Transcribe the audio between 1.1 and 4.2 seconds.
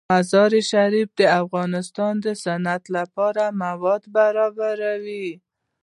د افغانستان د صنعت لپاره مواد